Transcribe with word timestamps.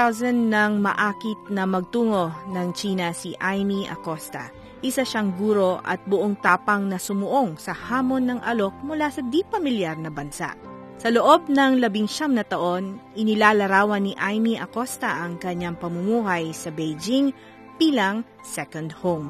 2000 0.00 0.48
nang 0.48 0.80
maakit 0.80 1.36
na 1.52 1.68
magtungo 1.68 2.32
ng 2.48 2.72
China 2.72 3.12
si 3.12 3.36
Aimee 3.36 3.84
Acosta. 3.84 4.48
Isa 4.80 5.04
siyang 5.04 5.36
guro 5.36 5.76
at 5.84 6.00
buong 6.08 6.40
tapang 6.40 6.88
na 6.88 6.96
sumuong 6.96 7.60
sa 7.60 7.76
hamon 7.76 8.24
ng 8.24 8.40
alok 8.40 8.72
mula 8.80 9.12
sa 9.12 9.20
di 9.20 9.44
pamilyar 9.44 10.00
na 10.00 10.08
bansa. 10.08 10.56
Sa 10.96 11.12
loob 11.12 11.52
ng 11.52 11.84
labing 11.84 12.08
siyam 12.08 12.32
na 12.32 12.48
taon, 12.48 12.96
inilalarawan 13.12 14.08
ni 14.08 14.16
Aimee 14.16 14.56
Acosta 14.56 15.20
ang 15.20 15.36
kanyang 15.36 15.76
pamumuhay 15.76 16.48
sa 16.56 16.72
Beijing 16.72 17.36
bilang 17.76 18.24
second 18.40 18.96
home. 19.04 19.28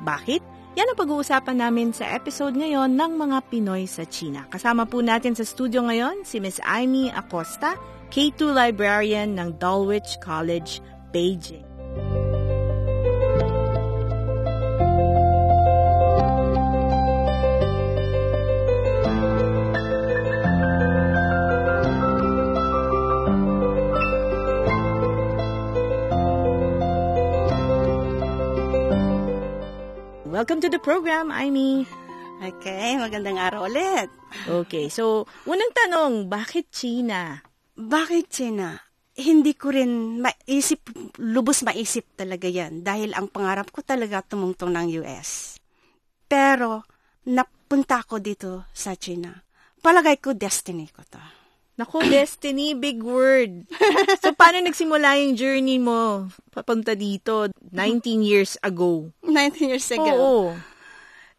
Bakit? 0.00 0.40
Yan 0.80 0.92
ang 0.92 0.96
pag-uusapan 0.96 1.60
namin 1.60 1.92
sa 1.92 2.08
episode 2.16 2.56
ngayon 2.56 2.96
ng 2.96 3.20
mga 3.20 3.52
Pinoy 3.52 3.84
sa 3.84 4.08
China. 4.08 4.48
Kasama 4.48 4.88
po 4.88 5.04
natin 5.04 5.36
sa 5.36 5.44
studio 5.44 5.84
ngayon 5.84 6.24
si 6.24 6.40
Miss 6.40 6.56
Aimee 6.64 7.12
Acosta, 7.12 7.76
K2 8.10 8.54
librarian 8.54 9.38
ng 9.38 9.58
Dulwich 9.58 10.18
College, 10.22 10.80
Beijing. 11.10 11.66
Welcome 30.36 30.60
to 30.60 30.68
the 30.68 30.76
program, 30.76 31.32
Aimee. 31.32 31.88
Okay, 32.44 33.00
magandang 33.00 33.40
araw 33.40 33.72
ulit. 33.72 34.12
Okay, 34.44 34.92
so 34.92 35.24
unang 35.48 35.72
tanong, 35.72 36.28
bakit 36.28 36.68
China? 36.68 37.45
Bakit 37.76 38.24
China? 38.32 38.72
Hindi 39.16 39.52
ko 39.52 39.68
rin 39.72 40.20
maisip, 40.20 40.92
lubos 41.20 41.60
maisip 41.60 42.16
talaga 42.16 42.48
yan 42.48 42.80
dahil 42.80 43.12
ang 43.12 43.28
pangarap 43.28 43.68
ko 43.68 43.84
talaga 43.84 44.24
tumungtong 44.24 44.72
ng 44.72 45.04
US. 45.04 45.60
Pero, 46.24 46.84
napunta 47.28 48.00
ko 48.04 48.16
dito 48.16 48.64
sa 48.72 48.96
China. 48.96 49.32
Palagay 49.84 50.20
ko, 50.20 50.32
destiny 50.32 50.88
ko 50.88 51.04
to. 51.04 51.20
Naku, 51.76 52.00
destiny, 52.16 52.72
big 52.72 53.04
word. 53.04 53.68
So, 54.24 54.32
paano 54.32 54.64
nagsimula 54.64 55.20
yung 55.20 55.36
journey 55.36 55.76
mo 55.76 56.32
papunta 56.52 56.96
dito 56.96 57.52
19 57.60 58.24
years 58.24 58.56
ago? 58.64 59.12
19 59.20 59.72
years 59.76 59.88
ago. 59.92 60.12
Oo. 60.16 60.44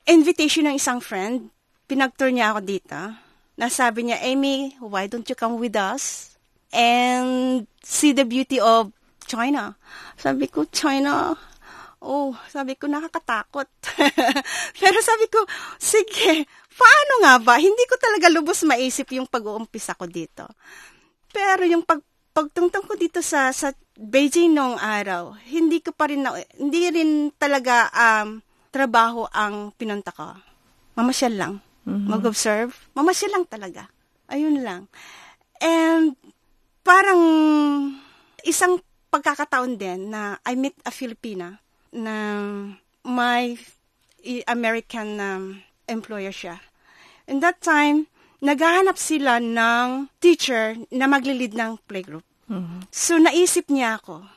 Invitation 0.06 0.70
ng 0.70 0.78
isang 0.78 1.02
friend, 1.02 1.50
pinag-tour 1.90 2.30
niya 2.30 2.54
ako 2.54 2.62
dito. 2.62 3.27
Nasabi 3.58 4.06
niya, 4.06 4.22
Amy, 4.22 4.78
why 4.78 5.10
don't 5.10 5.26
you 5.26 5.34
come 5.34 5.58
with 5.58 5.74
us 5.74 6.38
and 6.70 7.66
see 7.82 8.14
the 8.14 8.22
beauty 8.22 8.62
of 8.62 8.94
China? 9.26 9.74
Sabi 10.14 10.46
ko, 10.46 10.70
China? 10.70 11.34
Oh, 11.98 12.38
sabi 12.54 12.78
ko, 12.78 12.86
nakakatakot. 12.86 13.66
Pero 14.80 14.98
sabi 15.02 15.26
ko, 15.34 15.42
sige, 15.82 16.46
paano 16.78 17.14
nga 17.26 17.42
ba? 17.42 17.58
Hindi 17.58 17.82
ko 17.90 17.98
talaga 17.98 18.30
lubos 18.30 18.62
maisip 18.62 19.10
yung 19.18 19.26
pag-uumpisa 19.26 19.98
ko 19.98 20.06
dito. 20.06 20.46
Pero 21.34 21.66
yung 21.66 21.82
pag 21.82 22.00
pagtungtong 22.38 22.86
ko 22.86 22.94
dito 22.94 23.18
sa 23.26 23.50
sa 23.50 23.74
Beijing 23.98 24.54
noong 24.54 24.78
araw, 24.78 25.34
hindi 25.50 25.82
ko 25.82 25.90
pa 25.90 26.06
rin 26.06 26.22
na, 26.22 26.38
hindi 26.62 26.86
rin 26.94 27.34
talaga 27.34 27.90
um, 27.90 28.38
trabaho 28.70 29.26
ang 29.34 29.74
pinunta 29.74 30.14
ko. 30.14 30.38
Mamasyal 30.94 31.34
lang. 31.34 31.54
Mhm. 31.88 32.12
Mag-observe. 32.12 32.76
Mamasyal 32.92 33.32
lang 33.32 33.46
talaga. 33.48 33.88
Ayun 34.28 34.60
lang. 34.60 34.92
And 35.64 36.20
parang 36.84 37.22
isang 38.44 38.84
pagkakataon 39.08 39.80
din 39.80 40.12
na 40.12 40.36
I 40.44 40.60
meet 40.60 40.76
a 40.84 40.92
Filipina 40.92 41.64
na 41.96 42.16
my 43.08 43.56
American 44.52 45.10
um, 45.24 45.44
employer 45.88 46.36
siya. 46.36 46.60
In 47.32 47.40
that 47.40 47.64
time, 47.64 48.12
naghahanap 48.44 49.00
sila 49.00 49.40
ng 49.40 50.12
teacher 50.20 50.76
na 50.92 51.08
maglilid 51.08 51.56
ng 51.56 51.80
playgroup. 51.88 52.28
Mhm. 52.52 52.92
So, 52.92 53.16
naisip 53.16 53.72
niya 53.72 54.00
ako. 54.04 54.28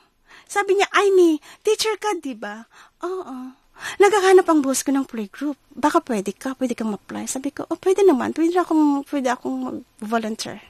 Sabi 0.47 0.75
niya, 0.79 0.87
Amy, 0.99 1.39
teacher 1.63 1.95
ka, 1.95 2.15
di 2.19 2.35
ba? 2.35 2.67
Oo. 3.03 3.55
Naghahanap 3.97 4.45
ang 4.47 4.61
boss 4.61 4.85
ko 4.85 4.93
ng 4.93 5.05
playgroup. 5.05 5.57
Baka 5.73 5.99
pwede 6.05 6.31
ka, 6.33 6.53
pwede 6.57 6.73
kang 6.77 6.93
ma-apply. 6.93 7.25
Sabi 7.25 7.49
ko, 7.51 7.65
oh, 7.67 7.77
pwede 7.81 8.05
naman. 8.05 8.31
Pwede 8.33 8.55
akong, 8.57 9.03
pwede 9.09 9.27
akong 9.33 9.57
mag-volunteer. 9.57 10.61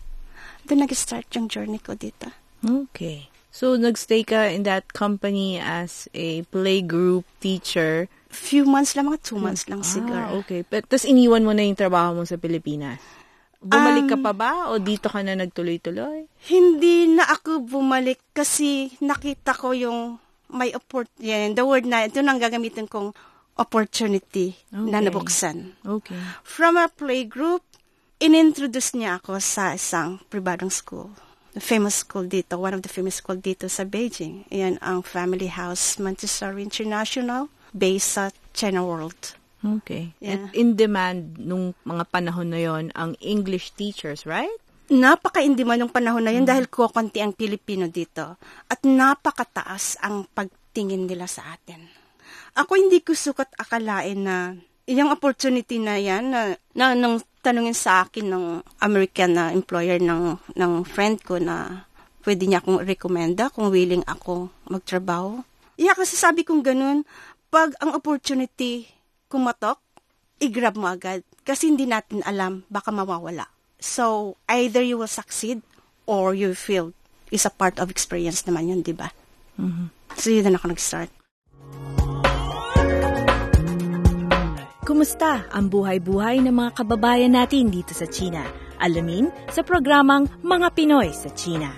Doon 0.66 0.86
nag-start 0.86 1.28
yung 1.36 1.52
journey 1.52 1.82
ko 1.82 1.98
dito. 1.98 2.30
Okay. 2.62 3.28
So, 3.52 3.76
nagstay 3.76 4.24
ka 4.24 4.48
in 4.48 4.64
that 4.64 4.96
company 4.96 5.60
as 5.60 6.08
a 6.16 6.48
playgroup 6.56 7.28
teacher. 7.44 8.08
Few 8.32 8.64
months 8.64 8.96
lang, 8.96 9.12
mga 9.12 9.28
two 9.28 9.36
months 9.36 9.68
lang 9.68 9.84
siguro. 9.84 10.32
Ah, 10.32 10.40
okay. 10.40 10.64
But, 10.64 10.88
tapos 10.88 11.04
iniwan 11.04 11.44
mo 11.44 11.52
na 11.52 11.68
yung 11.68 11.76
trabaho 11.76 12.16
mo 12.16 12.24
sa 12.24 12.40
Pilipinas. 12.40 13.04
Bumalik 13.62 14.10
ka 14.10 14.18
Um, 14.18 14.26
pa 14.26 14.34
ba 14.34 14.52
o 14.74 14.80
dito 14.82 15.06
ka 15.12 15.22
na 15.22 15.38
nagtuloy-tuloy? 15.38 16.26
Hindi 16.50 17.12
na 17.12 17.30
ako 17.30 17.62
bumalik 17.62 18.18
kasi 18.34 18.90
nakita 19.04 19.54
ko 19.54 19.76
yung 19.76 20.18
may 20.52 20.76
opportunity. 20.76 21.56
The 21.56 21.66
word 21.66 21.88
na, 21.88 22.06
ito 22.06 22.20
nang 22.20 22.38
gagamitin 22.38 22.86
kong 22.86 23.16
opportunity 23.56 24.56
na 24.72 25.00
Okay. 25.00 25.06
nabuksan. 25.08 25.58
Okay. 25.84 26.20
From 26.44 26.76
a 26.76 26.88
playgroup, 26.88 27.64
inintroduce 28.20 28.94
niya 28.94 29.18
ako 29.18 29.40
sa 29.40 29.74
isang 29.74 30.22
pribadong 30.30 30.72
school. 30.72 31.12
The 31.52 31.60
famous 31.60 32.00
school 32.00 32.24
dito, 32.24 32.56
one 32.56 32.72
of 32.72 32.80
the 32.80 32.88
famous 32.88 33.20
school 33.20 33.36
dito 33.36 33.68
sa 33.68 33.84
Beijing. 33.84 34.48
Yan 34.48 34.80
ang 34.80 35.04
Family 35.04 35.52
House 35.52 36.00
Montessori 36.00 36.64
International 36.64 37.52
based 37.76 38.16
sa 38.16 38.32
China 38.56 38.88
World. 38.88 39.36
Okay. 39.60 40.16
Yeah. 40.24 40.48
At 40.48 40.56
in 40.56 40.80
demand 40.80 41.38
nung 41.38 41.76
mga 41.84 42.08
panahon 42.10 42.50
na 42.50 42.62
yon 42.62 42.90
ang 42.96 43.20
English 43.20 43.76
teachers, 43.76 44.24
right? 44.26 44.50
Napaka-indi 44.92 45.64
man 45.64 45.88
yung 45.88 45.94
panahon 45.94 46.20
na 46.20 46.36
yun 46.36 46.44
dahil 46.44 46.68
kukunti 46.68 47.24
ang 47.24 47.32
Pilipino 47.32 47.88
dito. 47.88 48.36
At 48.68 48.84
napakataas 48.84 50.04
ang 50.04 50.28
pagtingin 50.28 51.08
nila 51.08 51.32
sa 51.32 51.56
atin. 51.56 51.88
Ako 52.60 52.76
hindi 52.76 53.00
ko 53.00 53.16
sukat 53.16 53.56
akalain 53.56 54.20
na 54.20 54.52
yung 54.92 55.08
opportunity 55.08 55.80
na 55.80 55.96
yan 55.96 56.36
na, 56.36 56.60
na 56.76 56.92
nung 56.92 57.24
tanungin 57.40 57.72
sa 57.72 58.04
akin 58.04 58.28
ng 58.28 58.46
American 58.84 59.32
na 59.32 59.56
employer 59.56 59.96
ng, 60.04 60.36
ng 60.60 60.74
friend 60.84 61.24
ko 61.24 61.40
na 61.40 61.88
pwede 62.28 62.52
niya 62.52 62.60
akong 62.60 62.84
rekomenda 62.84 63.48
kung 63.48 63.72
willing 63.72 64.04
ako 64.04 64.52
magtrabaho. 64.68 65.40
Yeah, 65.80 65.96
kasi 65.96 66.20
sabi 66.20 66.44
kong 66.44 66.68
ganun, 66.68 67.08
pag 67.48 67.72
ang 67.80 67.96
opportunity 67.96 68.92
kumatok, 69.32 69.80
i-grab 70.44 70.76
mo 70.76 70.92
agad. 70.92 71.24
Kasi 71.48 71.72
hindi 71.72 71.88
natin 71.88 72.20
alam, 72.28 72.68
baka 72.68 72.92
mawawala. 72.92 73.48
So, 73.82 74.38
either 74.46 74.86
you 74.86 75.02
will 75.02 75.10
succeed 75.10 75.66
or 76.06 76.38
you 76.38 76.54
feel 76.54 76.94
is 77.34 77.50
a 77.50 77.52
part 77.52 77.82
of 77.82 77.90
experience 77.90 78.46
naman 78.46 78.70
yun, 78.70 78.86
di 78.86 78.94
ba? 78.94 79.10
So, 80.14 80.30
yun 80.30 80.46
na 80.46 80.62
ako 80.62 80.70
nag-start. 80.70 81.10
Kumusta 84.86 85.50
ang 85.50 85.74
buhay-buhay 85.74 86.46
ng 86.46 86.54
mga 86.54 86.72
kababayan 86.78 87.34
natin 87.34 87.74
dito 87.74 87.98
sa 87.98 88.06
China? 88.06 88.46
Alamin 88.78 89.34
sa 89.50 89.66
programang 89.66 90.30
Mga 90.46 90.68
Pinoy 90.78 91.10
sa 91.10 91.34
China. 91.34 91.74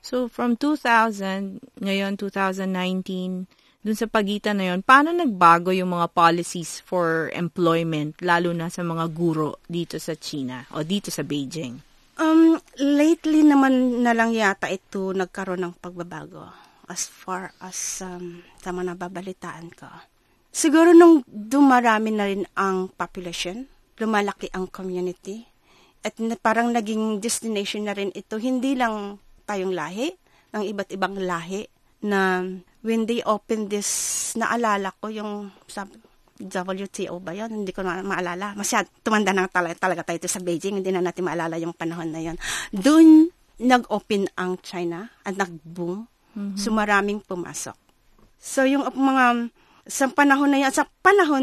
So, 0.00 0.32
from 0.32 0.56
2000, 0.56 1.60
ngayon 1.84 2.16
2019, 2.16 3.44
dun 3.88 3.96
sa 3.96 4.04
pagitan 4.04 4.60
na 4.60 4.68
yon, 4.68 4.84
paano 4.84 5.16
nagbago 5.16 5.72
yung 5.72 5.96
mga 5.96 6.12
policies 6.12 6.84
for 6.84 7.32
employment, 7.32 8.20
lalo 8.20 8.52
na 8.52 8.68
sa 8.68 8.84
mga 8.84 9.08
guro 9.16 9.64
dito 9.64 9.96
sa 9.96 10.12
China 10.12 10.68
o 10.76 10.84
dito 10.84 11.08
sa 11.08 11.24
Beijing? 11.24 11.80
Um, 12.20 12.60
lately 12.76 13.40
naman 13.48 14.04
na 14.04 14.12
lang 14.12 14.36
yata 14.36 14.68
ito 14.68 15.16
nagkaroon 15.16 15.64
ng 15.64 15.74
pagbabago 15.80 16.44
as 16.84 17.08
far 17.08 17.56
as 17.64 18.04
um, 18.04 18.44
sa 18.60 18.76
mga 18.76 18.92
nababalitaan 18.92 19.72
ko. 19.72 19.88
Siguro 20.52 20.92
nung 20.92 21.24
dumarami 21.24 22.12
na 22.12 22.28
rin 22.28 22.44
ang 22.60 22.92
population, 22.92 23.64
lumalaki 23.96 24.52
ang 24.52 24.68
community, 24.68 25.48
at 26.04 26.12
parang 26.44 26.76
naging 26.76 27.24
destination 27.24 27.88
na 27.88 27.96
rin 27.96 28.12
ito, 28.12 28.36
hindi 28.36 28.76
lang 28.76 29.16
tayong 29.48 29.72
lahi, 29.72 30.12
ng 30.52 30.64
iba't 30.76 30.92
ibang 30.92 31.16
lahi, 31.16 31.64
na 32.04 32.44
when 32.82 33.06
they 33.06 33.22
open 33.26 33.66
this, 33.68 33.88
naalala 34.38 34.94
ko 34.98 35.10
yung 35.10 35.50
sabi, 35.66 35.98
WTO 36.38 37.18
ba 37.18 37.34
yun? 37.34 37.50
Hindi 37.50 37.74
ko 37.74 37.82
na 37.82 37.98
maalala. 37.98 38.54
Masyad, 38.54 38.86
tumanda 39.02 39.34
na 39.34 39.50
talaga, 39.50 39.74
talaga 39.74 40.06
tayo 40.06 40.22
sa 40.30 40.38
Beijing. 40.38 40.78
Hindi 40.78 40.94
na 40.94 41.02
natin 41.02 41.26
maalala 41.26 41.58
yung 41.58 41.74
panahon 41.74 42.14
na 42.14 42.22
yun. 42.22 42.38
Doon, 42.70 43.34
nag-open 43.58 44.30
ang 44.38 44.62
China 44.62 45.10
at 45.26 45.34
nag-boom. 45.34 46.06
Mm-hmm. 46.38 46.54
So, 46.54 46.70
maraming 46.70 47.26
pumasok. 47.26 47.74
So, 48.38 48.62
yung 48.62 48.86
mga, 48.94 49.50
sa 49.90 50.06
panahon 50.14 50.54
na 50.54 50.62
yan, 50.62 50.70
sa 50.70 50.86
panahon 51.02 51.42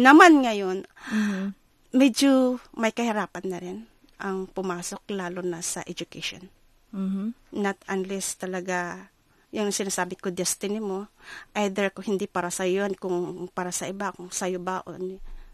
naman 0.00 0.40
ngayon, 0.40 0.88
mm-hmm. 0.88 1.46
medyo 1.92 2.56
may 2.80 2.96
kahirapan 2.96 3.44
na 3.44 3.58
rin 3.60 3.78
ang 4.16 4.48
pumasok, 4.48 5.04
lalo 5.12 5.44
na 5.44 5.60
sa 5.60 5.84
education. 5.84 6.48
Mm-hmm. 6.96 7.60
Not 7.60 7.76
unless 7.92 8.40
talaga 8.40 9.12
yung 9.54 9.70
sinasabi 9.70 10.18
ko, 10.18 10.34
destiny 10.34 10.82
mo, 10.82 11.06
either 11.54 11.94
kung 11.94 12.18
hindi 12.18 12.26
para 12.26 12.50
sa 12.50 12.66
yun, 12.66 12.98
kung 12.98 13.46
para 13.54 13.70
sa 13.70 13.86
iba, 13.86 14.10
kung 14.10 14.34
sa'yo 14.34 14.58
ba, 14.58 14.82
o 14.82 14.98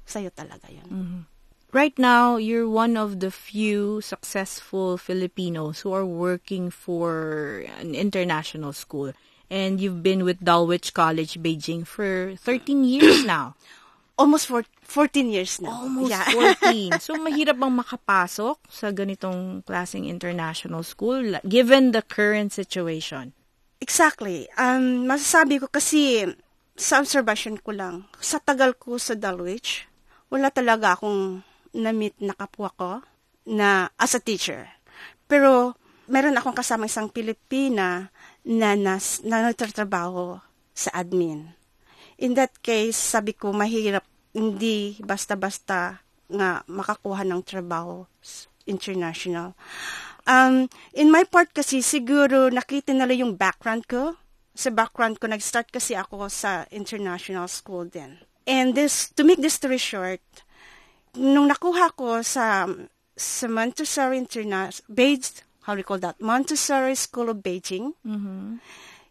sa'yo 0.08 0.32
talaga 0.32 0.72
yun. 0.72 0.88
Mm-hmm. 0.88 1.22
Right 1.70 1.94
now, 2.00 2.34
you're 2.34 2.66
one 2.66 2.98
of 2.98 3.22
the 3.22 3.30
few 3.30 4.02
successful 4.02 4.98
Filipinos 4.98 5.86
who 5.86 5.94
are 5.94 6.08
working 6.08 6.66
for 6.66 7.62
an 7.78 7.94
international 7.94 8.74
school. 8.74 9.14
And 9.46 9.78
you've 9.78 10.02
been 10.02 10.26
with 10.26 10.42
Dulwich 10.42 10.94
College, 10.94 11.38
Beijing 11.38 11.86
for 11.86 12.34
13 12.34 12.82
years 12.82 13.22
now. 13.28 13.54
Almost 14.18 14.50
for 14.50 14.66
14 14.82 15.30
years 15.30 15.62
now. 15.62 15.86
Almost 15.86 16.10
yeah. 16.10 16.26
14. 16.58 16.98
so, 16.98 17.14
mahirap 17.14 17.54
bang 17.54 17.74
makapasok 17.78 18.58
sa 18.66 18.90
ganitong 18.90 19.62
klaseng 19.62 20.10
international 20.10 20.82
school 20.82 21.38
given 21.46 21.94
the 21.94 22.02
current 22.02 22.50
situation? 22.50 23.30
Exactly. 23.80 24.44
Um, 24.60 25.08
masasabi 25.08 25.56
ko 25.56 25.66
kasi 25.66 26.28
sa 26.76 27.00
observation 27.00 27.56
ko 27.60 27.72
lang, 27.72 28.08
sa 28.20 28.36
tagal 28.40 28.76
ko 28.76 29.00
sa 29.00 29.16
Dulwich, 29.16 29.88
wala 30.28 30.52
talaga 30.52 30.94
akong 30.96 31.40
na-meet 31.72 32.16
na 32.20 32.36
kapwa 32.36 32.70
ko 32.76 32.90
na 33.48 33.88
as 33.96 34.12
a 34.16 34.20
teacher. 34.20 34.68
Pero 35.26 35.74
meron 36.10 36.36
akong 36.36 36.56
kasama 36.56 36.86
isang 36.86 37.08
Pilipina 37.08 38.12
na, 38.44 38.68
nas, 38.76 39.24
na 39.24 39.44
nagtatrabaho 39.44 40.40
sa 40.76 40.90
admin. 40.94 41.52
In 42.20 42.36
that 42.36 42.52
case, 42.60 43.00
sabi 43.00 43.32
ko, 43.32 43.52
mahirap, 43.52 44.04
hindi 44.36 45.00
basta-basta 45.00 46.04
nga 46.30 46.62
makakuha 46.68 47.26
ng 47.26 47.42
trabaho 47.42 48.06
international. 48.68 49.56
Um, 50.26 50.68
in 50.92 51.08
my 51.08 51.24
part 51.24 51.52
kasi, 51.52 51.80
siguro 51.80 52.52
nakita 52.52 52.92
nila 52.92 53.12
yung 53.16 53.36
background 53.36 53.88
ko. 53.88 54.16
Sa 54.52 54.68
background 54.68 55.22
ko, 55.22 55.30
nag-start 55.30 55.72
kasi 55.72 55.96
ako 55.96 56.28
sa 56.28 56.66
international 56.68 57.48
school 57.48 57.86
din. 57.88 58.20
And 58.44 58.74
this, 58.74 59.08
to 59.14 59.22
make 59.22 59.40
this 59.40 59.56
story 59.56 59.78
short, 59.78 60.20
nung 61.16 61.48
nakuha 61.48 61.94
ko 61.94 62.20
sa, 62.20 62.66
sa 63.14 63.46
Montessori 63.46 64.18
International, 64.18 64.74
based, 64.90 65.44
how 65.64 65.74
do 65.74 65.80
you 65.80 65.88
call 65.88 66.02
that? 66.02 66.18
Montessori 66.20 66.98
School 66.98 67.30
of 67.30 67.40
Beijing. 67.40 67.94
Mm-hmm. 68.02 68.58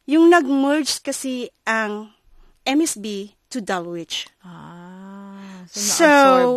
Yung 0.09 0.25
nag-merge 0.29 1.01
kasi 1.05 1.47
ang 1.63 2.11
MSB 2.65 3.37
to 3.49 3.61
Dulwich. 3.61 4.29
Ah, 4.45 5.65
so, 5.69 5.81
so 5.81 6.07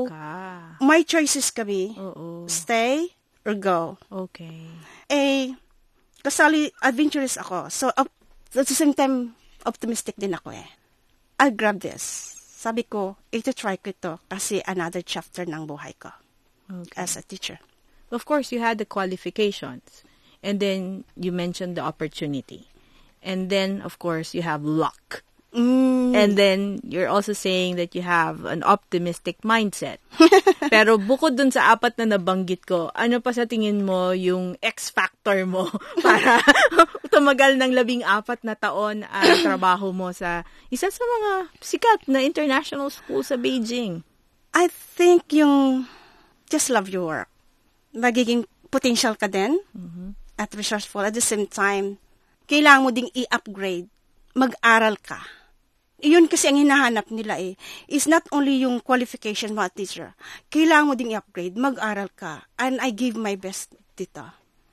ka. 0.09 0.77
my 0.81 1.01
choices 1.05 1.49
kami, 1.53 1.97
Oo. 1.97 2.45
stay 2.49 3.13
or 3.45 3.55
go. 3.55 3.99
Okay. 4.11 4.67
Eh, 5.11 5.55
kasali, 6.23 6.71
adventurous 6.83 7.37
ako. 7.37 7.69
So, 7.69 7.91
op- 7.97 8.15
at 8.55 8.67
the 8.67 8.77
same 8.77 8.95
time, 8.95 9.35
optimistic 9.67 10.15
din 10.19 10.35
ako 10.35 10.55
eh. 10.55 10.69
I'll 11.41 11.55
grab 11.55 11.81
this. 11.81 12.03
Sabi 12.39 12.87
ko, 12.87 13.19
ito 13.35 13.51
try 13.51 13.75
ko 13.75 13.91
ito 13.91 14.13
kasi 14.31 14.63
another 14.63 15.03
chapter 15.03 15.43
ng 15.43 15.67
buhay 15.67 15.99
ko 15.99 16.15
okay. 16.71 17.03
as 17.03 17.19
a 17.19 17.23
teacher. 17.27 17.59
Of 18.13 18.25
course, 18.29 18.53
you 18.53 18.61
had 18.61 18.79
the 18.79 18.87
qualifications. 18.87 20.05
And 20.43 20.61
then, 20.61 21.05
you 21.17 21.33
mentioned 21.33 21.77
the 21.77 21.83
opportunity. 21.83 22.69
And 23.23 23.51
then, 23.51 23.81
of 23.83 23.99
course, 23.99 24.35
you 24.35 24.43
have 24.43 24.63
luck. 24.63 25.23
Mm. 25.53 26.17
And 26.17 26.33
then, 26.33 26.81
you're 26.81 27.13
also 27.13 27.37
saying 27.37 27.77
that 27.77 27.93
you 27.93 28.01
have 28.01 28.49
an 28.49 28.65
optimistic 28.65 29.45
mindset. 29.45 30.01
Pero 30.73 30.97
bukod 30.97 31.37
dun 31.37 31.53
sa 31.53 31.77
apat 31.77 32.01
na 32.01 32.17
nabanggit 32.17 32.65
ko, 32.65 32.89
ano 32.97 33.21
pa 33.21 33.37
sa 33.37 33.45
tingin 33.45 33.85
mo 33.85 34.17
yung 34.17 34.57
X 34.65 34.89
factor 34.89 35.45
mo 35.45 35.69
para 36.07 36.41
tumagal 37.13 37.61
ng 37.61 37.73
labing 37.77 38.01
apat 38.01 38.41
na 38.49 38.57
taon 38.57 39.05
ang 39.05 39.31
trabaho 39.47 39.93
mo 39.93 40.09
sa 40.17 40.49
isa 40.73 40.89
sa 40.89 41.05
mga 41.05 41.53
sikat 41.61 42.09
na 42.09 42.25
international 42.25 42.89
school 42.89 43.21
sa 43.21 43.37
Beijing? 43.37 44.01
I 44.57 44.73
think 44.73 45.37
yung 45.37 45.85
just 46.49 46.73
love 46.73 46.89
your 46.89 47.05
work. 47.05 47.31
Magiging 47.93 48.49
potential 48.73 49.21
ka 49.21 49.29
din 49.29 49.61
mm-hmm. 49.77 50.17
at 50.41 50.49
resourceful. 50.57 51.05
At 51.05 51.13
the 51.13 51.25
same 51.25 51.45
time, 51.45 52.01
kailangan 52.49 52.85
mo 52.85 52.89
ding 52.89 53.13
i-upgrade. 53.13 53.93
Mag-aral 54.33 54.97
ka 54.97 55.42
iyon 56.03 56.27
kasi 56.27 56.51
ang 56.51 56.59
hinahanap 56.59 57.09
nila 57.09 57.39
eh, 57.39 57.55
is 57.87 58.11
not 58.11 58.27
only 58.35 58.61
yung 58.61 58.83
qualification 58.83 59.55
mo 59.55 59.63
at 59.63 59.73
teacher. 59.73 60.13
Kailangan 60.51 60.87
mo 60.91 60.95
ding 60.99 61.15
i-upgrade, 61.15 61.55
mag-aral 61.55 62.11
ka. 62.13 62.51
And 62.59 62.83
I 62.83 62.91
give 62.91 63.15
my 63.15 63.39
best 63.39 63.73
dito. 63.95 64.27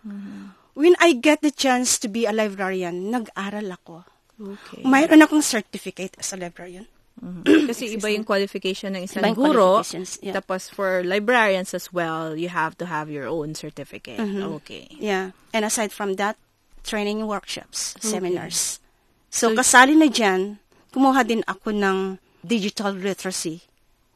Mm-hmm. 0.03 0.57
When 0.73 0.95
I 0.97 1.13
get 1.15 1.45
the 1.45 1.53
chance 1.53 2.01
to 2.01 2.07
be 2.09 2.25
a 2.25 2.33
librarian, 2.33 3.13
nag-aral 3.13 3.69
ako. 3.69 4.03
Okay. 4.39 4.81
Mayroon 4.83 5.23
akong 5.23 5.43
certificate 5.43 6.15
as 6.17 6.33
a 6.33 6.37
librarian. 6.39 6.87
Mm-hmm. 7.19 7.67
Kasi 7.69 7.99
iba 7.99 8.07
yung 8.07 8.23
qualification 8.23 8.95
ng 8.95 9.03
isang 9.03 9.27
guro. 9.35 9.83
Yeah. 10.23 10.39
Tapos 10.39 10.71
for 10.71 11.03
librarians 11.03 11.75
as 11.75 11.91
well, 11.91 12.33
you 12.33 12.47
have 12.47 12.79
to 12.79 12.87
have 12.87 13.11
your 13.11 13.27
own 13.27 13.53
certificate. 13.55 14.19
Mm-hmm. 14.19 14.63
Okay. 14.63 14.87
Yeah. 14.95 15.35
And 15.51 15.67
aside 15.67 15.91
from 15.91 16.15
that, 16.15 16.39
training 16.83 17.27
workshops, 17.27 17.99
okay. 17.99 18.07
seminars. 18.07 18.79
So, 19.29 19.51
so, 19.51 19.55
kasali 19.59 19.93
na 19.99 20.07
dyan, 20.07 20.57
kumuha 20.93 21.21
din 21.25 21.41
ako 21.45 21.73
ng 21.73 21.97
digital 22.41 22.95
literacy. 22.95 23.61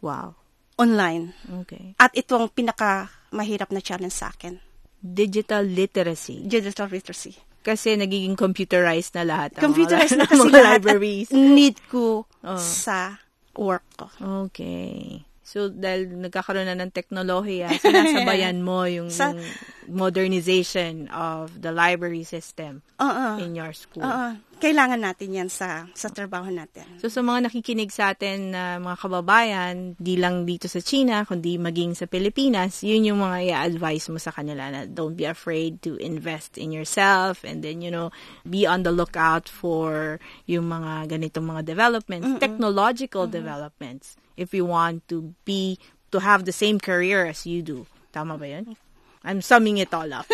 Wow. 0.04 0.36
Online. 0.80 1.32
Okay. 1.64 1.94
At 2.02 2.12
ito 2.18 2.36
ang 2.36 2.50
pinaka 2.50 3.10
mahirap 3.30 3.70
na 3.70 3.82
challenge 3.82 4.16
sa 4.16 4.34
akin. 4.34 4.58
Digital 5.04 5.64
literacy. 5.64 6.46
Digital 6.48 6.88
literacy. 6.90 7.36
Kasi 7.64 7.96
nagiging 7.96 8.36
computerized 8.36 9.16
na 9.16 9.24
lahat. 9.24 9.56
Computerized 9.56 10.20
na 10.20 10.28
kasi 10.32 10.44
mga 10.44 10.80
libraries. 10.80 11.30
need 11.32 11.80
ko 11.88 12.28
oh. 12.28 12.60
sa 12.60 13.24
work 13.56 13.86
ko. 13.96 14.08
Okay. 14.48 15.24
So, 15.44 15.70
dahil 15.70 16.10
nagkakaroon 16.24 16.66
na 16.66 16.76
ng 16.80 16.92
teknolohiya, 16.92 17.78
sinasabayan 17.78 18.64
mo 18.68 18.88
yung, 18.88 19.12
sa, 19.14 19.36
yung 19.36 19.44
modernization 19.88 21.08
of 21.10 21.62
the 21.62 21.72
library 21.72 22.24
system 22.24 22.82
uh-uh. 23.00 23.40
in 23.40 23.56
your 23.56 23.74
school. 23.74 24.04
Uh-uh. 24.04 24.36
Kailangan 24.64 25.04
natin 25.04 25.36
yan 25.36 25.50
sa, 25.52 25.92
sa 25.92 26.08
trabaho 26.08 26.48
natin. 26.48 26.88
So, 27.04 27.12
sa 27.12 27.20
mga 27.20 27.52
nakikinig 27.52 27.92
sa 27.92 28.16
atin 28.16 28.56
na 28.56 28.80
uh, 28.80 28.84
mga 28.84 28.98
kababayan, 29.04 29.76
di 30.00 30.16
lang 30.16 30.48
dito 30.48 30.72
sa 30.72 30.80
China, 30.80 31.28
kundi 31.28 31.60
maging 31.60 32.00
sa 32.00 32.08
Pilipinas, 32.08 32.80
yun 32.80 33.12
yung 33.12 33.20
mga 33.20 33.52
i-advise 33.52 34.08
mo 34.08 34.16
sa 34.24 34.32
kanila 34.32 34.72
na 34.72 34.88
don't 34.88 35.20
be 35.20 35.28
afraid 35.28 35.84
to 35.84 36.00
invest 36.00 36.56
in 36.56 36.72
yourself 36.72 37.44
and 37.44 37.60
then, 37.60 37.84
you 37.84 37.92
know, 37.92 38.08
be 38.48 38.64
on 38.64 38.88
the 38.88 38.94
lookout 38.96 39.52
for 39.52 40.24
yung 40.48 40.72
mga 40.72 41.12
ganitong 41.12 41.44
mga 41.44 41.68
developments, 41.68 42.28
Mm-mm. 42.32 42.40
technological 42.40 43.28
Mm-mm. 43.28 43.36
developments 43.36 44.16
if 44.40 44.56
you 44.56 44.64
want 44.64 45.04
to 45.12 45.36
be, 45.44 45.76
to 46.08 46.24
have 46.24 46.48
the 46.48 46.56
same 46.56 46.80
career 46.80 47.28
as 47.28 47.44
you 47.44 47.60
do. 47.60 47.84
Tama 48.14 48.38
ba 48.38 48.48
yun? 48.48 48.78
I'm 49.24 49.40
summing 49.40 49.80
it 49.80 49.92
all 49.96 50.08
up. 50.12 50.28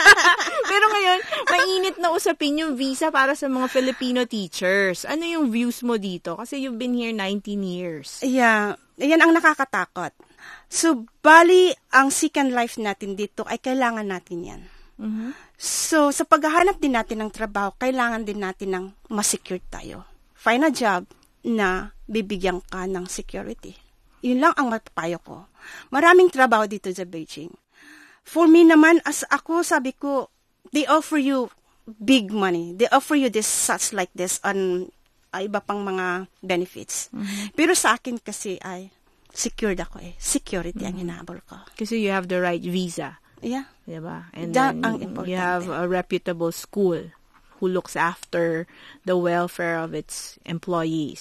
Pero 0.70 0.84
ngayon, 0.88 1.20
mainit 1.52 1.96
na 2.00 2.08
usapin 2.08 2.56
yung 2.56 2.72
visa 2.72 3.12
para 3.12 3.36
sa 3.36 3.52
mga 3.52 3.68
Filipino 3.68 4.24
teachers. 4.24 5.04
Ano 5.04 5.28
yung 5.28 5.52
views 5.52 5.84
mo 5.84 6.00
dito? 6.00 6.40
Kasi 6.40 6.64
you've 6.64 6.80
been 6.80 6.96
here 6.96 7.12
19 7.12 7.44
years. 7.60 8.24
Yeah. 8.24 8.80
Yan 8.96 9.20
ang 9.20 9.36
nakakatakot. 9.36 10.16
So, 10.72 11.04
bali, 11.20 11.76
ang 11.92 12.08
second 12.08 12.56
life 12.56 12.80
natin 12.80 13.12
dito 13.12 13.44
ay 13.44 13.60
kailangan 13.60 14.08
natin 14.08 14.40
yan. 14.40 14.62
So, 15.58 16.14
sa 16.14 16.24
paghahanap 16.24 16.78
din 16.78 16.94
natin 16.94 17.22
ng 17.24 17.30
trabaho, 17.30 17.74
kailangan 17.76 18.22
din 18.22 18.40
natin 18.40 18.70
ng 18.72 18.84
masecure 19.10 19.62
tayo. 19.68 20.06
Find 20.34 20.64
a 20.64 20.70
job 20.70 21.08
na 21.44 21.92
bibigyan 22.06 22.62
ka 22.66 22.86
ng 22.86 23.04
security. 23.08 23.74
Yun 24.24 24.40
lang 24.40 24.54
ang 24.56 24.72
mapapayo 24.72 25.20
ko. 25.20 25.36
Maraming 25.92 26.32
trabaho 26.32 26.64
dito 26.64 26.88
sa 26.92 27.04
Beijing. 27.04 27.63
For 28.24 28.48
me 28.48 28.64
naman, 28.64 29.04
as 29.04 29.22
ako, 29.28 29.60
sabi 29.60 29.92
ko, 29.92 30.32
they 30.72 30.88
offer 30.88 31.20
you 31.20 31.52
big 31.86 32.32
money. 32.32 32.72
They 32.72 32.88
offer 32.88 33.14
you 33.14 33.28
this, 33.28 33.46
such 33.46 33.92
like 33.92 34.10
this, 34.16 34.40
on 34.42 34.88
uh, 35.30 35.38
iba 35.38 35.60
pang 35.60 35.84
mga 35.84 36.26
benefits. 36.40 37.12
Pero 37.52 37.76
sa 37.76 37.94
akin 37.94 38.18
kasi 38.18 38.56
ay, 38.64 38.88
secured 39.28 39.78
ako 39.78 40.00
eh. 40.00 40.16
Security 40.16 40.88
ang 40.88 40.96
hinahabol 40.96 41.44
ko. 41.44 41.60
Kasi 41.76 42.00
you 42.00 42.08
have 42.10 42.26
the 42.26 42.40
right 42.40 42.62
visa. 42.62 43.20
Yeah. 43.44 43.68
Diba? 43.84 44.32
And 44.32 44.56
Da- 44.56 44.72
then 44.72 44.80
ang 44.82 44.94
you 44.98 45.08
importante. 45.12 45.36
have 45.36 45.68
a 45.68 45.84
reputable 45.84 46.48
school 46.50 47.12
who 47.60 47.66
looks 47.68 47.92
after 47.94 48.64
the 49.04 49.20
welfare 49.20 49.76
of 49.76 49.92
its 49.92 50.40
employees. 50.48 51.20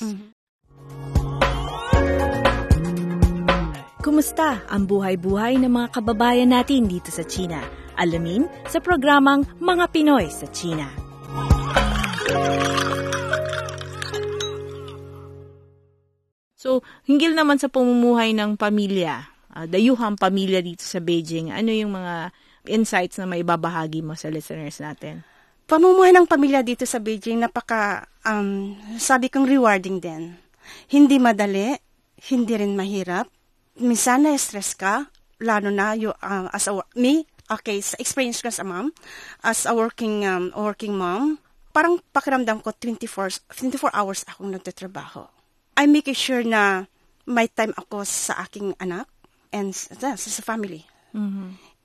Kumusta 4.03 4.67
ang 4.67 4.83
buhay-buhay 4.83 5.63
ng 5.63 5.71
mga 5.71 5.95
kababayan 5.95 6.51
natin 6.51 6.91
dito 6.91 7.07
sa 7.07 7.23
China? 7.23 7.63
Alamin 7.95 8.43
sa 8.67 8.83
programang 8.83 9.47
Mga 9.63 9.85
Pinoy 9.95 10.27
sa 10.27 10.43
China. 10.51 10.91
So, 16.59 16.83
hinggil 17.07 17.31
naman 17.31 17.63
sa 17.63 17.71
pamumuhay 17.71 18.35
ng 18.35 18.59
pamilya, 18.59 19.23
uh, 19.55 19.71
dayuhang 19.71 20.19
pamilya 20.19 20.59
dito 20.59 20.83
sa 20.83 20.99
Beijing, 20.99 21.55
ano 21.55 21.71
yung 21.71 21.95
mga 21.95 22.35
insights 22.67 23.23
na 23.23 23.27
may 23.31 23.47
babahagi 23.47 24.03
mo 24.03 24.19
sa 24.19 24.27
listeners 24.27 24.83
natin? 24.83 25.23
Pamumuhay 25.63 26.11
ng 26.11 26.27
pamilya 26.27 26.59
dito 26.59 26.83
sa 26.83 26.99
Beijing, 26.99 27.39
napaka, 27.39 28.11
um, 28.27 28.75
sabi 28.99 29.31
kong 29.31 29.47
rewarding 29.47 30.03
din. 30.03 30.35
Hindi 30.91 31.23
madali, 31.23 31.71
hindi 32.19 32.53
rin 32.59 32.75
mahirap. 32.75 33.31
Minsan 33.73 34.29
na-stress 34.29 34.77
ka, 34.77 35.09
lalo 35.41 35.73
na 35.73 35.97
you, 35.97 36.13
uh, 36.21 36.45
as 36.53 36.69
a, 36.69 36.77
me, 36.93 37.25
okay, 37.49 37.81
sa 37.81 37.97
experience 37.97 38.39
ko 38.39 38.53
sa 38.53 38.61
mom, 38.61 38.93
as 39.41 39.65
a 39.65 39.73
working, 39.73 40.25
um, 40.29 40.53
working 40.53 40.93
mom, 40.93 41.41
parang 41.73 41.97
pakiramdam 42.13 42.61
ko 42.61 42.69
24, 42.69 43.41
24 43.49 43.89
hours 43.97 44.21
akong 44.29 44.53
nagtatrabaho. 44.53 45.25
I 45.73 45.89
make 45.89 46.13
sure 46.13 46.45
na 46.45 46.85
may 47.25 47.49
time 47.49 47.73
ako 47.73 48.05
sa 48.05 48.45
aking 48.45 48.77
anak 48.77 49.09
and 49.49 49.73
sa, 49.73 50.13
sa 50.13 50.41
family. 50.45 50.85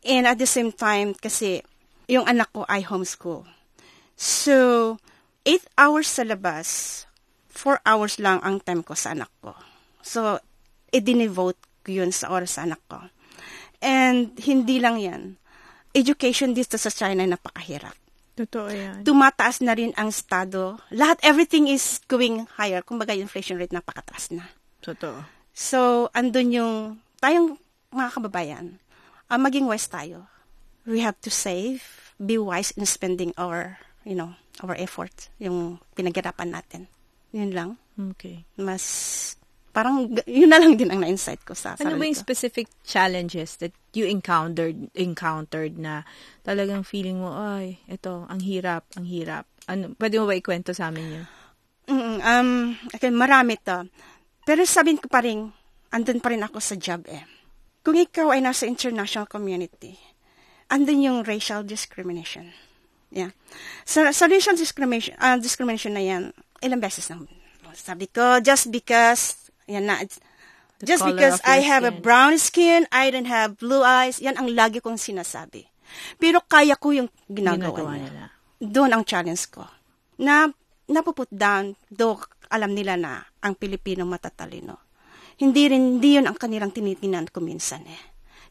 And 0.05 0.25
at 0.29 0.37
the 0.37 0.49
same 0.49 0.77
time, 0.77 1.17
kasi 1.17 1.65
yung 2.05 2.29
anak 2.29 2.53
ko 2.53 2.69
ay 2.69 2.85
homeschool. 2.85 3.49
So, 4.13 4.97
8 5.45 5.65
hours 5.81 6.09
sa 6.09 6.25
labas, 6.25 7.05
4 7.53 7.81
hours 7.85 8.21
lang 8.21 8.45
ang 8.45 8.61
time 8.61 8.85
ko 8.85 8.93
sa 8.93 9.17
anak 9.17 9.33
ko. 9.41 9.57
So, 10.05 10.41
i-devote 10.93 11.61
ko 11.89 12.05
yun 12.05 12.13
sa 12.13 12.29
oras 12.29 12.61
sa 12.61 12.69
anak 12.69 12.85
ko. 12.85 13.01
And 13.81 14.37
hindi 14.45 14.77
lang 14.77 15.01
yan. 15.01 15.41
Education 15.97 16.53
dito 16.53 16.77
sa 16.77 16.93
China 16.93 17.25
ay 17.25 17.33
napakahirap. 17.33 17.97
Totoo 18.37 18.69
yan. 18.69 19.03
Tumataas 19.03 19.65
na 19.65 19.73
rin 19.73 19.91
ang 19.97 20.13
estado. 20.13 20.79
Lahat, 20.95 21.19
everything 21.25 21.67
is 21.67 21.99
going 22.07 22.47
higher. 22.55 22.85
Kumbaga, 22.85 23.17
inflation 23.17 23.59
rate 23.59 23.75
napakataas 23.75 24.31
na. 24.31 24.47
Totoo. 24.85 25.27
So, 25.51 26.07
andun 26.15 26.55
yung, 26.55 26.75
tayong 27.19 27.59
mga 27.91 28.11
kababayan, 28.15 28.67
ah, 29.27 29.41
maging 29.41 29.67
wise 29.67 29.91
tayo. 29.91 30.31
We 30.87 31.03
have 31.03 31.19
to 31.27 31.35
save, 31.35 31.83
be 32.21 32.39
wise 32.39 32.71
in 32.79 32.87
spending 32.87 33.35
our, 33.35 33.83
you 34.07 34.15
know, 34.15 34.39
our 34.63 34.79
effort, 34.79 35.35
yung 35.43 35.83
pinaghirapan 35.99 36.55
natin. 36.55 36.87
Yun 37.35 37.51
lang. 37.51 37.71
Okay. 38.15 38.47
Mas, 38.55 39.35
parang, 39.79 40.11
yun 40.27 40.51
na 40.51 40.59
lang 40.59 40.75
din 40.75 40.91
ang 40.91 40.99
na-insight 40.99 41.47
ko 41.47 41.55
sa 41.55 41.79
Ano 41.79 41.95
ba 41.95 42.03
yung 42.03 42.19
ko. 42.19 42.27
specific 42.27 42.67
challenges 42.83 43.55
that 43.63 43.71
you 43.95 44.11
encountered 44.11 44.91
encountered 44.99 45.79
na 45.79 46.03
talagang 46.43 46.83
feeling 46.83 47.23
mo, 47.23 47.31
ay, 47.39 47.79
ito, 47.87 48.27
ang 48.27 48.43
hirap, 48.43 48.83
ang 48.99 49.07
hirap. 49.07 49.47
Ano, 49.71 49.95
pwede 49.95 50.19
mo 50.19 50.27
ba 50.27 50.35
ikwento 50.35 50.75
sa 50.75 50.91
amin 50.91 51.23
yun? 51.23 51.27
Mm, 51.87 52.19
um, 52.19 52.51
okay, 52.91 53.15
marami 53.15 53.55
to. 53.63 53.87
Pero 54.43 54.67
sabihin 54.67 54.99
ko 54.99 55.07
pa 55.07 55.23
rin, 55.23 55.47
andun 55.95 56.19
pa 56.19 56.35
rin 56.35 56.43
ako 56.43 56.59
sa 56.59 56.75
job 56.75 57.07
eh. 57.07 57.23
Kung 57.87 57.95
ikaw 57.95 58.35
ay 58.35 58.43
nasa 58.43 58.67
international 58.67 59.31
community, 59.31 59.95
andun 60.75 61.07
yung 61.07 61.19
racial 61.23 61.63
discrimination. 61.63 62.51
Yeah. 63.15 63.33
Sa, 63.87 64.11
sa 64.11 64.27
racial 64.27 64.59
discrimination, 64.59 65.15
ah, 65.23 65.39
discrimination 65.39 65.95
na 65.95 66.03
yan, 66.03 66.35
ilang 66.61 66.83
beses 66.83 67.09
na. 67.09 67.23
Sabi 67.73 68.11
ko, 68.11 68.43
just 68.43 68.69
because, 68.75 69.48
yan 69.69 69.85
na, 69.85 70.01
just 70.81 71.05
because 71.05 71.39
I 71.45 71.61
have 71.61 71.85
a 71.85 71.93
skin. 71.93 72.03
brown 72.03 72.35
skin, 72.37 72.81
I 72.91 73.13
don't 73.13 73.29
have 73.29 73.61
blue 73.61 73.85
eyes, 73.85 74.19
yan 74.19 74.35
ang 74.35 74.49
lagi 74.51 74.81
kong 74.81 74.97
sinasabi. 74.97 75.69
Pero 76.17 76.41
kaya 76.43 76.77
ko 76.77 76.93
yung 76.93 77.09
ginagawa, 77.29 77.77
Ginagawa 77.77 77.93
nila. 77.97 78.23
doon 78.59 78.91
ang 78.93 79.05
challenge 79.05 79.49
ko. 79.49 79.65
Na 80.19 80.49
napuput 80.85 81.29
down, 81.29 81.77
do 81.89 82.17
alam 82.49 82.73
nila 82.73 82.97
na 82.97 83.21
ang 83.39 83.53
Pilipino 83.55 84.05
matatalino. 84.05 84.81
Hindi 85.39 85.71
rin, 85.71 86.01
hindi 86.01 86.19
yun 86.19 86.27
ang 86.27 86.35
kanilang 86.35 86.75
tinitingnan 86.75 87.31
ko 87.31 87.39
minsan 87.39 87.85
eh. 87.87 88.03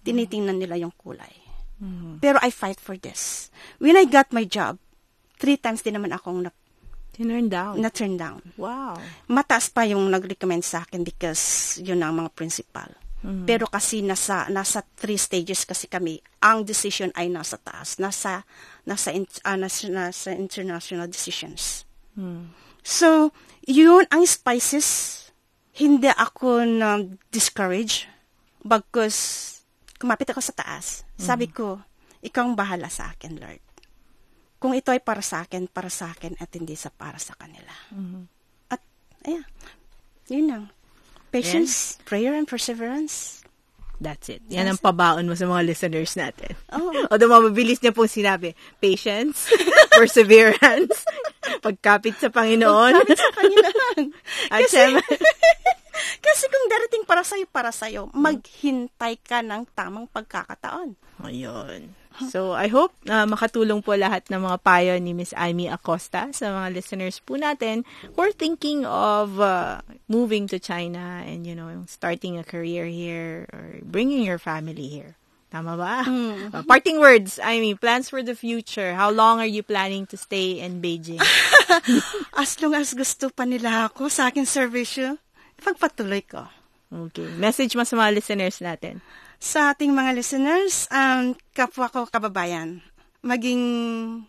Tinitingnan 0.01 0.55
nila 0.55 0.79
yung 0.79 0.93
kulay. 0.95 1.33
Pero 2.17 2.41
I 2.41 2.49
fight 2.49 2.81
for 2.81 2.97
this. 2.97 3.53
When 3.77 3.93
I 3.93 4.09
got 4.09 4.33
my 4.33 4.47
job, 4.49 4.81
three 5.37 5.61
times 5.61 5.85
din 5.85 5.93
naman 5.93 6.09
akong 6.09 6.41
na, 6.41 6.49
Tinurn 7.17 7.49
down. 7.49 7.81
na 7.81 7.89
turn 7.89 8.13
down. 8.15 8.39
wow. 8.55 8.93
Mataas 9.25 9.73
pa 9.73 9.83
yung 9.83 10.05
nag-recommend 10.07 10.61
sa 10.61 10.85
akin 10.85 11.01
because 11.01 11.75
yun 11.81 11.99
ang 11.99 12.15
mga 12.15 12.31
principal. 12.37 12.93
Pero 13.43 13.67
kasi 13.67 13.99
nasa 13.99 14.47
nasa 14.47 14.85
three 14.95 15.19
stages 15.19 15.67
kasi 15.67 15.89
kami, 15.89 16.21
ang 16.39 16.63
decision 16.63 17.11
ay 17.11 17.27
nasa 17.27 17.59
taas, 17.59 17.99
nasa 17.99 18.45
nasa 18.87 19.11
in- 19.11 19.27
ah, 19.43 19.59
nasa, 19.59 19.89
nasa 19.91 20.31
international 20.31 21.11
decisions. 21.11 21.83
So, 22.79 23.35
yun 23.67 24.07
ang 24.07 24.23
spices. 24.23 24.87
Hindi 25.75 26.07
ako 26.07 26.63
na 26.63 27.03
discourage 27.27 28.07
bagkus 28.63 29.17
kumapit 29.99 30.31
ako 30.31 30.39
sa 30.39 30.55
taas. 30.55 31.03
Sabi 31.19 31.51
ko, 31.51 31.83
ikaw 32.21 32.47
ang 32.47 32.55
bahala 32.55 32.87
sa 32.87 33.11
akin, 33.11 33.35
Lord. 33.35 33.59
Kung 34.57 34.73
ito 34.73 34.89
ay 34.89 35.01
para 35.01 35.21
sa 35.21 35.45
akin, 35.45 35.69
para 35.69 35.89
sa 35.93 36.09
akin 36.09 36.33
at 36.41 36.49
hindi 36.53 36.73
sa 36.73 36.89
para 36.89 37.21
sa 37.21 37.37
kanila. 37.37 37.69
At, 38.73 38.81
ayan, 39.25 39.45
yun 40.27 40.45
lang. 40.49 40.63
Patience, 41.29 42.01
prayer, 42.07 42.33
and 42.33 42.49
perseverance. 42.49 43.45
That's 43.97 44.29
it. 44.29 44.45
Yan 44.53 44.69
ang 44.69 44.77
pabaon 44.77 45.25
mo 45.25 45.33
sa 45.33 45.49
mga 45.49 45.65
listeners 45.65 46.13
natin. 46.13 46.53
Oo. 46.77 46.93
Although 47.09 47.49
mabilis 47.49 47.81
niya 47.81 47.93
pong 47.93 48.09
sinabi, 48.09 48.53
patience, 48.77 49.49
perseverance, 49.97 51.01
pagkapit 51.65 52.13
sa 52.21 52.29
Panginoon. 52.29 52.93
Kapit 52.93 53.17
sa 53.17 53.31
Panginoon. 53.33 54.03
At 54.53 54.61
Kasi, 54.69 54.81
kasi 56.21 56.43
kung 56.45 56.65
darating 56.69 57.03
para 57.09 57.25
sa'yo, 57.25 57.45
para 57.49 57.71
sa'yo, 57.73 58.13
maghintay 58.13 59.17
ka 59.17 59.41
ng 59.41 59.65
tamang 59.73 60.05
pagkakataon. 60.13 60.93
Ayun. 61.25 61.89
So, 62.33 62.51
I 62.53 62.67
hope 62.67 62.93
uh, 63.05 63.29
makatulong 63.29 63.85
po 63.85 63.93
lahat 63.93 64.25
ng 64.33 64.41
mga 64.41 64.57
payo 64.65 64.93
ni 64.97 65.13
Miss 65.13 65.37
Amy 65.37 65.69
Acosta 65.69 66.33
sa 66.33 66.45
mga 66.49 66.73
listeners 66.73 67.21
po 67.21 67.37
natin 67.37 67.85
who 68.13 68.19
are 68.25 68.33
thinking 68.33 68.83
of 68.85 69.37
uh, 69.37 69.85
moving 70.09 70.49
to 70.49 70.57
China 70.57 71.21
and, 71.21 71.45
you 71.45 71.53
know, 71.53 71.69
starting 71.85 72.41
a 72.41 72.45
career 72.45 72.89
here 72.89 73.45
or 73.53 73.79
bringing 73.85 74.25
your 74.25 74.41
family 74.41 74.89
here. 74.89 75.13
Tama 75.47 75.79
ba? 75.79 75.93
Uh, 76.47 76.63
parting 76.63 76.99
words, 76.99 77.39
Amy, 77.43 77.75
plans 77.75 78.07
for 78.07 78.23
the 78.23 78.35
future. 78.35 78.95
How 78.95 79.11
long 79.11 79.43
are 79.43 79.49
you 79.49 79.61
planning 79.61 80.07
to 80.07 80.17
stay 80.17 80.63
in 80.63 80.79
Beijing? 80.79 81.19
As 82.41 82.55
long 82.63 82.73
as 82.73 82.95
gusto 82.95 83.27
pa 83.29 83.43
nila 83.43 83.91
ako 83.91 84.07
sa 84.07 84.31
akin 84.31 84.47
servisyo, 84.47 85.19
pagpatuloy 85.59 86.23
ko. 86.23 86.47
Okay. 86.87 87.27
Message 87.35 87.75
mo 87.75 87.83
sa 87.83 87.99
mga 87.99 88.15
listeners 88.15 88.63
natin. 88.63 89.03
Sa 89.37 89.69
ating 89.73 89.93
mga 89.93 90.17
listeners, 90.17 90.89
um, 90.89 91.37
kapwa 91.53 91.87
ko 91.93 92.09
kababayan, 92.09 92.81
maging 93.21 93.61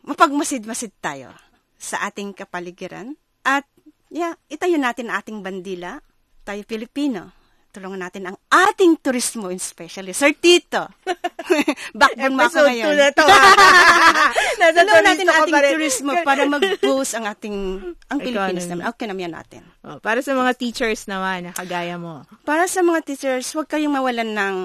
mapagmasid-masid 0.04 0.92
tayo 1.00 1.32
sa 1.80 2.04
ating 2.04 2.36
kapaligiran. 2.36 3.16
At, 3.40 3.64
yeah, 4.12 4.36
itayo 4.52 4.76
natin 4.76 5.08
ating 5.08 5.40
bandila. 5.40 6.04
Tayo 6.44 6.60
Pilipino. 6.68 7.32
Tulungan 7.68 8.00
natin 8.00 8.24
ang 8.28 8.36
ating 8.48 8.96
turismo 9.00 9.52
especially. 9.52 10.16
Sir 10.16 10.32
Tito, 10.32 10.88
backbone 12.00 12.34
mo 12.34 12.48
ako 12.48 12.64
ngayon. 12.64 12.96
2 12.96 13.00
na 13.00 13.08
to. 13.12 13.24
Tulungan 14.76 15.04
natin 15.04 15.26
ang 15.28 15.36
ating 15.44 15.62
turismo 15.76 16.12
para 16.24 16.42
mag-boost 16.48 17.12
ang 17.16 17.28
ating, 17.28 17.56
ang 18.08 18.18
Pilipinas 18.18 18.64
naman, 18.66 18.88
ang 18.88 18.96
ekonomiya 18.96 19.28
natin. 19.28 19.62
Oh, 19.84 20.00
para 20.00 20.24
sa 20.24 20.32
mga 20.32 20.56
teachers 20.56 21.04
naman, 21.08 21.48
na 21.48 21.52
kagaya 21.52 22.00
mo. 22.00 22.24
Para 22.48 22.64
sa 22.66 22.80
mga 22.80 23.04
teachers, 23.04 23.52
huwag 23.52 23.68
kayong 23.68 23.92
mawalan 23.92 24.32
ng, 24.32 24.56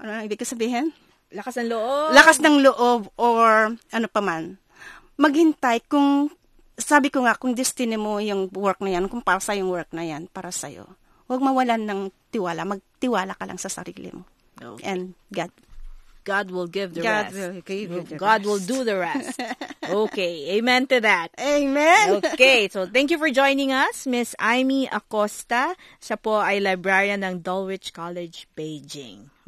ano 0.00 0.10
ang 0.16 0.24
ibig 0.24 0.40
ko 0.40 0.48
sabihin? 0.48 0.96
Lakas 1.30 1.62
ng 1.62 1.68
loob. 1.70 2.10
lakas 2.10 2.42
ng 2.42 2.56
loob 2.64 3.00
or 3.14 3.76
ano 3.76 4.06
pa 4.10 4.20
man, 4.24 4.58
maghintay 5.20 5.84
kung, 5.86 6.32
sabi 6.74 7.12
ko 7.12 7.22
nga, 7.22 7.36
kung 7.36 7.54
destiny 7.54 7.94
mo 8.00 8.18
yung 8.18 8.48
work 8.56 8.80
na 8.80 8.98
yan, 8.98 9.06
kung 9.06 9.20
para 9.20 9.38
sa 9.38 9.54
yung 9.54 9.70
work 9.70 9.92
na 9.92 10.02
yan, 10.02 10.26
para 10.32 10.50
sa'yo. 10.50 10.88
Huwag 11.30 11.44
mawalan 11.44 11.86
ng 11.86 12.00
tiwala. 12.34 12.66
Magtiwala 12.66 13.38
ka 13.38 13.46
lang 13.46 13.60
sa 13.60 13.70
sarili 13.70 14.10
mo. 14.10 14.26
Okay. 14.58 14.82
And 14.82 15.14
God. 15.30 15.54
God 16.20 16.52
will 16.52 16.68
give 16.68 16.92
the 16.92 17.00
God 17.00 17.32
rest. 17.32 17.36
will 17.36 17.64
give 17.64 18.08
the 18.12 18.18
God 18.20 18.44
rest. 18.44 18.46
will 18.46 18.62
do 18.62 18.78
the 18.84 18.96
rest. 18.98 19.40
okay. 20.04 20.58
Amen 20.58 20.86
to 20.90 21.00
that. 21.00 21.32
Amen! 21.40 22.20
Okay, 22.20 22.68
so 22.68 22.84
thank 22.84 23.08
you 23.08 23.16
for 23.16 23.32
joining 23.32 23.72
us, 23.72 24.04
Miss 24.04 24.36
Amy 24.36 24.84
Acosta. 24.92 25.72
Siya 25.96 26.20
po 26.20 26.36
ay 26.36 26.60
librarian 26.60 27.24
ng 27.24 27.40
Dulwich 27.40 27.96
College, 27.96 28.44
Beijing. 28.52 29.32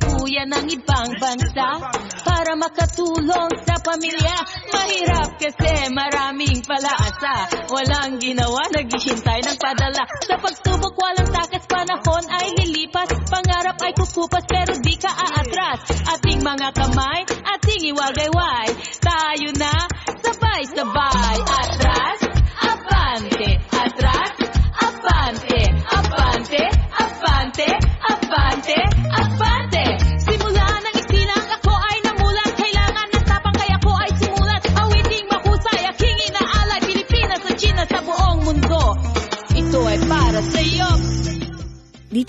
kuya 0.00 0.44
ng 0.48 0.66
ibang 0.72 1.10
bansa 1.20 1.68
para 2.26 2.52
makatulong 2.58 3.50
sa 3.62 3.74
pamilya. 3.80 4.36
Mahirap 4.74 5.38
kasi 5.40 5.88
maraming 5.92 6.60
palaasa. 6.66 7.66
Walang 7.70 8.18
ginawa, 8.18 8.66
naghihintay 8.74 9.40
ng 9.46 9.58
padala. 9.58 10.04
Sa 10.26 10.36
pagsubok, 10.38 10.94
walang 10.98 11.30
takas, 11.30 11.64
panahon 11.70 12.24
ay 12.28 12.46
lilipas. 12.58 13.08
Pangarap 13.30 13.78
ay 13.82 13.92
kukupas, 13.94 14.44
pero 14.44 14.74
di 14.78 14.94
ka 14.98 15.10
aatras. 15.10 15.80
Ating 16.18 16.42
mga 16.42 16.74
kamay, 16.74 17.22
ating 17.26 17.82
iwagayway. 17.94 18.68
Tayo 19.00 19.48
na, 19.56 19.74
sabay-sabay. 20.20 21.55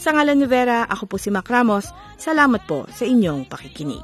Sa 0.00 0.16
ngalan 0.16 0.40
ni 0.40 0.48
Vera, 0.48 0.88
ako 0.88 1.04
po 1.12 1.16
si 1.20 1.28
Mac 1.28 1.44
Ramos. 1.44 1.92
Salamat 2.16 2.64
po 2.64 2.88
sa 2.88 3.04
inyong 3.04 3.44
pakikinig. 3.44 4.00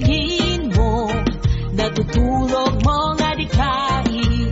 Tingin 0.00 0.72
mo, 0.72 1.12
natutulog 1.76 2.80
mong 2.80 3.20
adikain. 3.20 4.48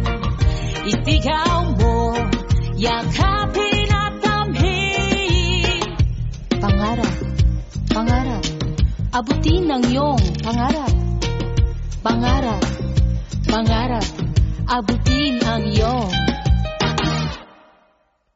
Isigaw 0.85 1.73
mo, 1.73 2.13
yakapin 2.77 3.89
at 3.89 4.15
damhin. 4.21 5.89
Pangarap, 6.61 7.17
pangarap, 7.89 8.45
abutin 9.17 9.73
ang 9.73 9.85
iyong 9.89 10.21
pangarap. 10.45 10.93
Pangarap, 12.05 12.65
pangarap, 13.49 14.09
abutin 14.69 15.41
ang 15.49 15.65
iyong 15.65 16.30